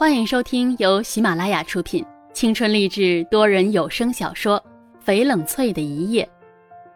[0.00, 2.02] 欢迎收听由喜马拉雅出品、
[2.32, 4.58] 青春励志多人有声小说
[5.06, 6.24] 《翡冷翠的一夜》，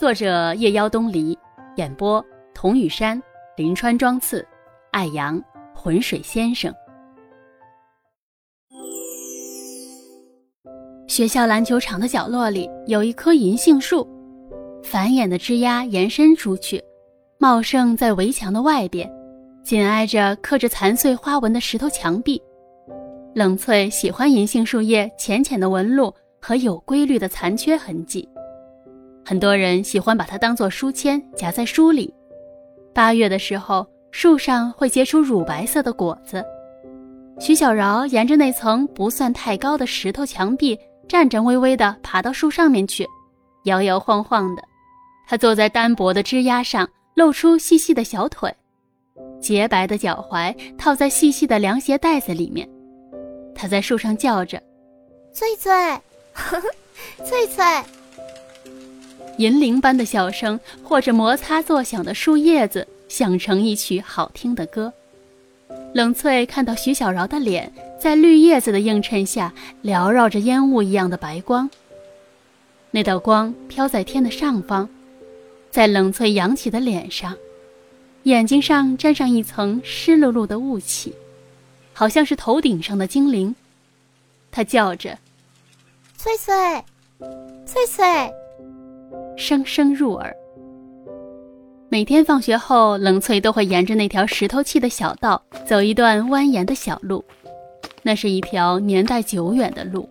[0.00, 1.38] 作者夜妖东篱，
[1.76, 2.24] 演播
[2.54, 3.22] 童雨山、
[3.54, 4.42] 林川、庄次、
[4.92, 5.38] 艾阳、
[5.74, 6.74] 浑水先生。
[11.06, 14.08] 学校篮球场的角落里有一棵银杏树，
[14.82, 16.82] 繁衍的枝丫延伸出去，
[17.38, 19.06] 茂盛在围墙的外边，
[19.62, 22.42] 紧挨着刻着残碎花纹的石头墙壁。
[23.36, 28.26] 冷翠喜欢银杏树叶浅浅的纹路和有规律的残缺痕迹，
[29.26, 32.10] 很多人喜欢把它当做书签夹在书里。
[32.94, 36.42] 八月的时候，树上会结出乳白色的果子。
[37.38, 43.06] 徐小饶沿着那层不算太高的石头墙壁，颤颤巍巍地爬到树上面去，
[43.64, 44.62] 摇摇晃晃的。
[45.28, 48.50] 他坐在单薄的枝丫上，露出细细的小腿，
[49.42, 52.66] 洁白的脚踝套在细细的凉鞋带子里面。
[53.56, 54.62] 他在树上叫着
[55.32, 55.72] ：“翠翠，
[56.32, 56.62] 呵呵
[57.24, 57.64] 翠翠。”
[59.38, 64.92] 银铃般的笑声，或者摩擦作响的树叶子，响成一曲好听的歌。
[65.94, 71.68] 冷翠看到徐小饶的脸，在绿叶子的映衬下，缭绕着烟雾一样的白光。
[72.90, 74.88] 那道光飘在天的上方，
[75.70, 77.34] 在冷翠扬起的脸上，
[78.22, 81.14] 眼睛上沾上一层湿漉漉的雾气。
[81.98, 83.54] 好像是头顶上的精灵，
[84.50, 85.16] 它叫着
[86.18, 86.54] ：“翠翠，
[87.64, 88.04] 翠翠。”
[89.34, 90.36] 声声入耳。
[91.88, 97.24] 每天放学后，冷翠都会沿着那条石头砌的小道走一段蜿蜒的小路，
[98.02, 100.06] 那是一条年代久远的路，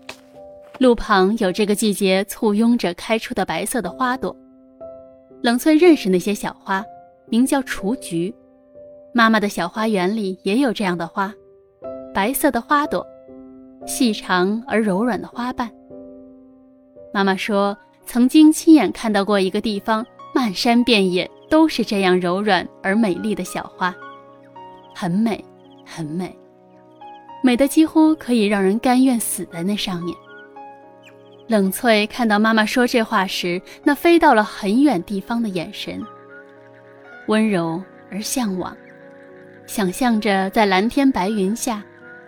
[0.80, 4.36] 路旁有这个季节簇拥着开出的白色的花朵。
[5.44, 6.84] 冷翠认识那些小花，
[7.28, 8.34] 名叫雏菊。
[9.14, 11.32] 妈妈的小花园里也有这样的花。
[12.16, 13.06] 白色的花朵，
[13.86, 15.70] 细长而柔软的花瓣。
[17.14, 23.94] 妈妈说，曾经亲眼看到过一个地方，漫山遍野都是这样柔软而美丽的小花，
[24.96, 25.44] 很美，
[25.86, 26.34] 很美，
[27.44, 30.16] 美的几乎可以让人甘愿死在那上面。
[31.48, 36.02] 冷翠看到妈妈说这话时，那飞到了很远地方的眼神，
[37.28, 38.74] 温柔而向往，
[39.68, 41.84] 想象着在蓝天白云下。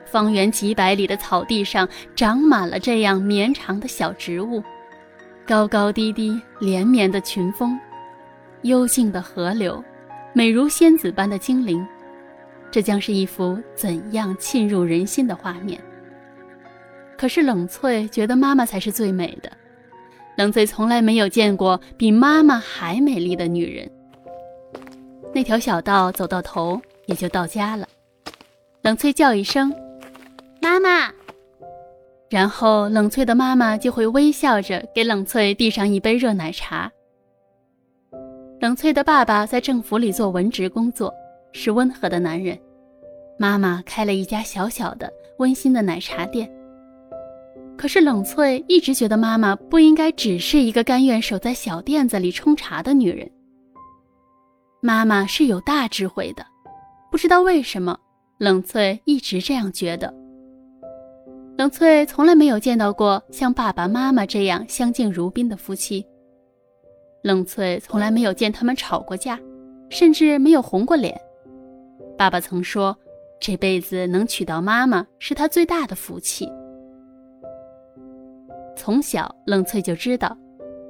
[0.09, 4.63] 方圆几百里的草地上长满了这样绵长的小植物，
[5.45, 7.77] 高高低低，连绵的群峰，
[8.63, 9.83] 幽静的河流，
[10.33, 11.85] 美如仙子般的精灵，
[12.71, 15.79] 这将是一幅怎样沁入人心的画面？
[17.17, 19.51] 可是冷翠觉得妈妈才是最美的，
[20.37, 23.89] 冷翠从来没有见过比妈妈还美丽的女人。
[25.33, 27.87] 那条小道走到头，也就到家了。
[28.81, 29.73] 冷翠叫一声。
[30.61, 31.11] 妈妈，
[32.29, 36.91] 然后冷翠的妈妈就会微笑着给冷翠递上一杯热奶茶。
[38.59, 41.13] 冷翠的爸爸在政府里做文职工作，
[41.53, 42.57] 是温和的男人。
[43.39, 46.51] 妈妈开了一家小小的、温馨的奶茶店。
[47.77, 53.29] 可是冷翠一直觉得妈妈不应该只是一个甘愿守在小店子里冲茶的女人。
[54.81, 56.43] 妈妈是有大智慧的，
[57.11, 57.99] 不知道为什么，
[58.39, 60.11] 冷翠一直这样觉得。
[61.57, 66.05] 冷翠从来没有见到过像爸爸妈妈这样相敬如宾的夫妻。
[67.23, 69.39] 冷翠从来没有见他们吵过架，
[69.89, 71.19] 甚至没有红过脸。
[72.15, 72.95] 爸爸曾说，
[73.39, 76.47] 这辈子能娶到妈妈是他最大的福气。
[78.75, 80.37] 从小，冷翠就知道，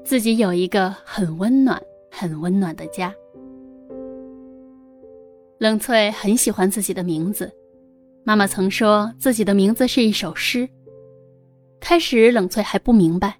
[0.04, 3.16] 自己有一个很温暖、很温暖的家。
[5.60, 7.50] 冷翠很喜欢自己的名字。
[8.28, 10.68] 妈妈曾说自己的名字是一首诗。
[11.80, 13.34] 开始冷翠还不明白，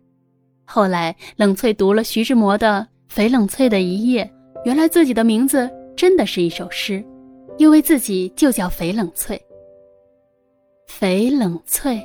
[0.64, 4.24] 后来冷翠读了徐志摩的《翡冷翠的一夜》，
[4.64, 7.04] 原来自己的名字真的是一首诗，
[7.58, 9.38] 因为自己就叫翡冷翠。
[10.88, 12.02] 翡冷翠，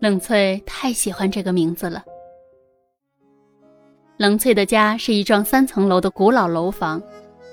[0.00, 2.02] 冷翠太喜欢这个名字了。
[4.16, 7.00] 冷翠的家是一幢三层楼的古老楼房，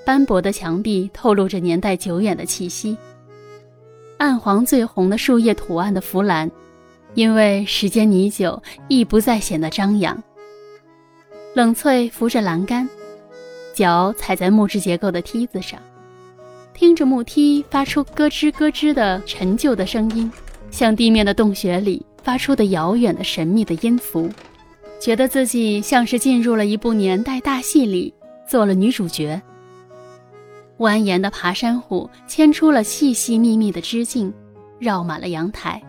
[0.04, 2.98] 斑驳的墙壁透露着年代久远的气息。
[4.18, 6.50] 暗黄最红的树叶图案的扶栏，
[7.14, 10.20] 因为时间已久，亦不再显得张扬。
[11.54, 12.88] 冷翠扶着栏杆，
[13.72, 15.80] 脚踩在木质结构的梯子上，
[16.74, 20.30] 听着木梯发出咯吱咯吱的陈旧的声音，
[20.70, 24.28] 像地面的洞穴里发出的遥远的神秘的音符，
[25.00, 28.12] 觉得自己像是进入了一部年代大戏里，
[28.48, 29.40] 做了女主角。
[30.78, 34.32] 蜿蜒的爬山虎牵出了细细密密的枝茎，
[34.78, 35.82] 绕满了阳台。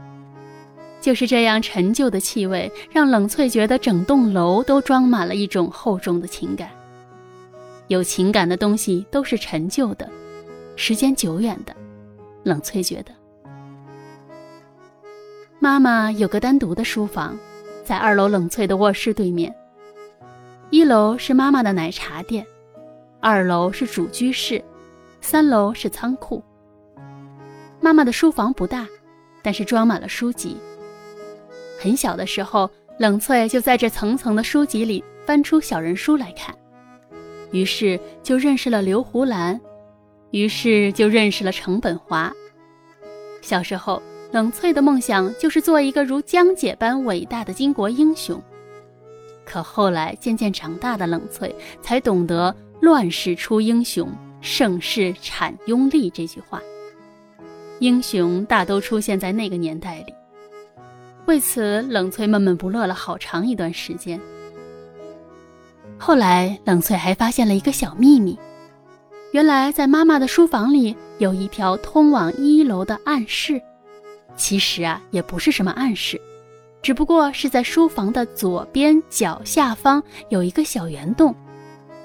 [1.00, 6.69] 就是这样陈旧的气味，让冷翠觉得整栋楼都装满了一种厚重的情感。
[7.88, 10.09] 有情感的东西都是陈旧的，
[10.75, 11.74] 时间久远的。
[12.44, 13.12] 冷翠觉得，
[15.59, 17.38] 妈妈有个单独的书房，
[17.83, 19.53] 在二楼冷翠的卧室对面。
[20.69, 22.45] 一楼是妈妈的奶茶店，
[23.19, 24.63] 二楼是主居室，
[25.21, 26.44] 三楼是仓库。
[27.81, 28.88] 妈妈的书房不大，
[29.42, 30.57] 但是装满了书籍。
[31.80, 36.54] 很小的时候，冷翠就在这层层的书籍里翻出小人书来看。
[37.51, 39.60] 于是就认识了刘胡兰，
[40.31, 42.31] 于是就认识了程本华。
[43.42, 44.01] 小时候，
[44.31, 48.42] 冷翠的梦想就是做一个如江姐般伟大的巾帼英雄。
[49.45, 54.07] 可后来渐渐长大的冷翠才懂得“乱世出英雄，
[54.41, 56.62] 盛世产庸吏”这句话。
[57.80, 60.13] 英雄大都出现在那个年代里。
[61.27, 64.19] 为此，冷翠闷闷不乐了好长一段时间。
[65.97, 68.38] 后来，冷翠还发现了一个小秘密，
[69.31, 73.62] 原来在妈妈的书房里有一条通往一楼的暗室。
[74.36, 76.19] 其实啊，也不是什么暗室，
[76.81, 81.36] 只不过是在书房的左边角下方有一个小圆洞，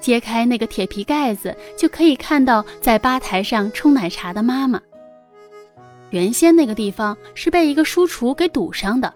[0.05, 4.79] 揭开那个铁皮盖子，就可以看到在吧台上冲奶茶的妈妈。
[6.11, 9.11] 原先那个地方是被一个书橱给堵上的，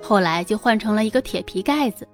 [0.00, 2.06] 后来就换成了一个铁皮盖子。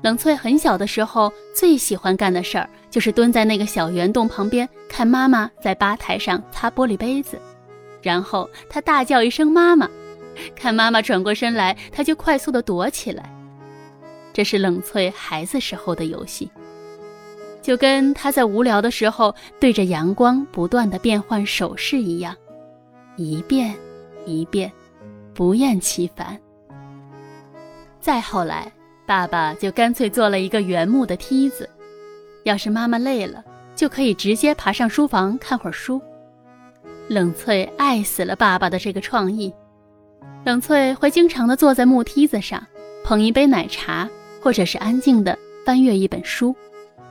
[0.00, 7.36] 冷翠很小的时候，最喜欢干的事儿就是蹲在那个小圆洞旁边，看妈妈在吧台上擦玻璃杯子，
[8.00, 9.90] 然后她大叫一声“妈妈”，
[10.54, 13.28] 看妈妈转过身来，她就快速的躲起来。
[14.32, 16.48] 这是冷翠孩子时候的游戏，
[17.68, 22.34] 就跟他在无聊的时候对着阳光不断的变换手势一样，
[23.16, 23.74] 一遍
[24.24, 24.72] 一遍，
[25.34, 26.40] 不厌其烦。
[28.00, 28.72] 再后来。
[29.04, 31.68] 爸爸就干脆做了一个原木的梯子，
[32.44, 33.42] 要是妈妈累了，
[33.74, 36.00] 就可以直接爬上书房看会儿书。
[37.08, 39.52] 冷翠爱死了爸爸的这个创意。
[40.44, 42.66] 冷翠会经常的坐在木梯子上，
[43.02, 44.08] 捧一杯奶茶，
[44.42, 46.54] 或者是安静的翻阅一本书，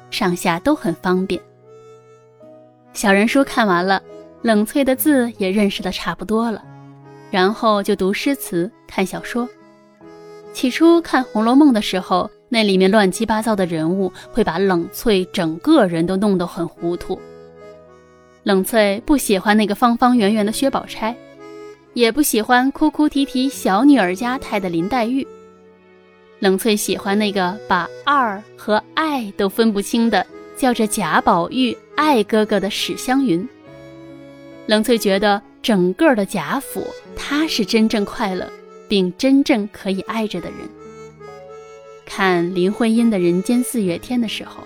[0.09, 1.41] 上下都很方便。
[2.93, 4.01] 小人书看完了，
[4.41, 6.63] 冷翠的字也认识的差不多了，
[7.29, 9.47] 然后就读诗词，看小说。
[10.53, 17.19] 起初看《红楼梦》的时候，那里面乱七八糟的人物会把冷翠整个人都弄得很糊涂。
[18.41, 21.15] 冷翠不喜欢那个方方圆圆的薛宝钗，
[21.93, 25.27] 也不喜欢哭哭啼啼小女儿家态的林黛玉。
[26.39, 30.25] 冷翠喜欢那个把二和爱都分不清的，
[30.55, 33.47] 叫着贾宝玉爱哥哥的史湘云。
[34.65, 36.85] 冷翠觉得整个的贾府，
[37.15, 38.49] 他是真正快乐。
[38.89, 40.59] 并真正可以爱着的人。
[42.05, 44.63] 看林徽因的《人间四月天》的时候，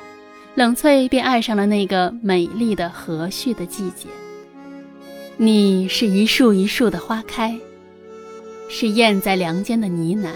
[0.53, 4.07] 冷翠便爱上了那个美丽的和煦的季节。
[5.37, 7.59] 你是一树一树的花开，
[8.69, 10.29] 是燕在梁间的呢喃。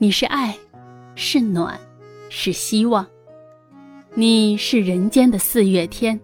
[0.00, 0.56] 你是爱，
[1.16, 1.76] 是暖，
[2.28, 3.04] 是希望。
[4.14, 6.18] 你是人间的四月天。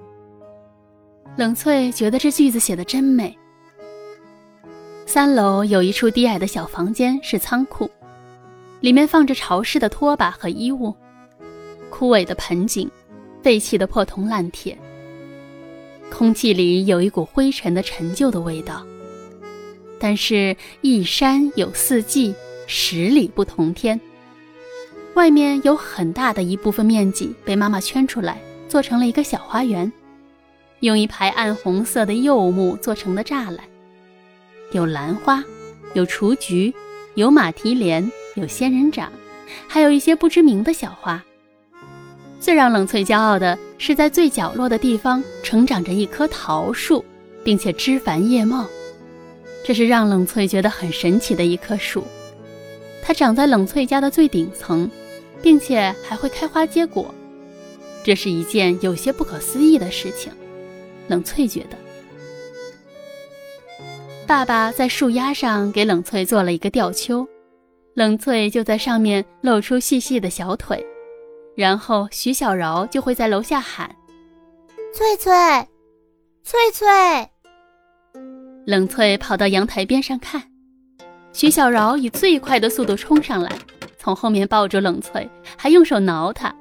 [1.37, 3.37] 冷翠觉得这句子写的真美。
[5.07, 7.91] 三楼有一处低矮的小房间是仓库，
[8.79, 10.95] 里面放着潮湿的拖把和衣物，
[11.91, 12.89] 枯萎的盆景，
[13.43, 14.79] 废弃的破铜烂铁。
[16.13, 18.87] 空气里有一股灰尘的陈旧的味道。
[19.99, 22.33] 但是，一山有四季，
[22.67, 24.01] 十里不同天。
[25.15, 29.93] 外面有很大的一部分面积被妈妈圈出来，做成了一个小花园，
[30.81, 33.61] 用一排暗红色的柚木做成的栅栏。
[34.73, 35.45] 有兰花，
[35.93, 36.75] 有雏菊，
[37.15, 39.13] 有马蹄莲，有仙人掌，
[39.69, 41.23] 还有一些不知名的小花。
[42.41, 47.05] 最让冷翠骄傲的是，在最角落的地方成长着一棵桃树，
[47.45, 48.67] 并且枝繁叶茂。
[49.65, 52.05] 这是让冷翠觉得很神奇的一棵树。
[53.07, 54.91] 它长在冷翠家的最顶层，
[55.43, 57.15] 并且还会开花结果。
[58.03, 60.33] 这是一件有些不可思议的事情。
[61.07, 61.77] 冷翠觉得。
[64.27, 67.29] 爸爸在树丫上给冷翠做了一个吊秋，
[67.93, 70.83] 冷翠就在上面露出细细的小腿，
[71.55, 73.95] 然后徐小饶就会在楼下喊
[74.97, 75.31] ：“翠翠，
[76.43, 76.87] 翠翠。”
[78.67, 80.43] 冷翠跑到阳台边上看，
[81.35, 83.51] 徐小饶以最快的速度冲上来，
[83.99, 86.55] 从后面抱住冷翠，还用手挠她。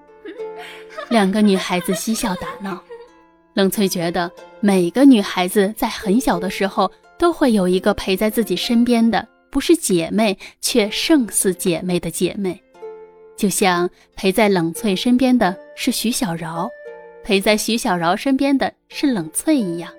[1.09, 2.83] 两个女孩子嬉笑打闹，
[3.53, 6.91] 冷翠觉得每个女孩子在很小的时候。
[7.15, 12.61] 都会有一个陪在自己身边的不是姐妹，却胜似姐妹的姐妹。
[13.37, 16.67] 就像陪在冷翠身边的是徐小饶，
[17.23, 19.89] 陪在徐小饶身边的是冷翠一样。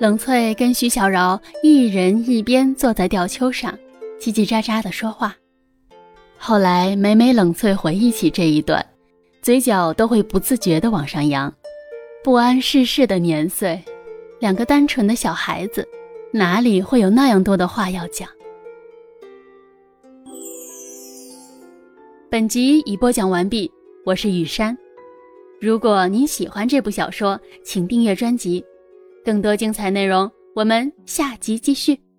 [0.00, 3.78] 冷翠跟徐小饶一人一边坐在吊丘上，
[4.18, 5.36] 叽叽喳喳地说话。
[6.38, 8.82] 后来每每冷翠回忆起这一段，
[9.42, 11.52] 嘴角都会不自觉地往上扬。
[12.24, 13.78] 不谙世事的年岁，
[14.38, 15.86] 两个单纯的小孩子，
[16.32, 18.26] 哪里会有那样多的话要讲？
[22.30, 23.70] 本集已播讲完毕，
[24.06, 24.74] 我是雨山。
[25.60, 28.64] 如果您喜欢这部小说，请订阅专辑，
[29.24, 32.09] 更多精彩内容我们下集继续。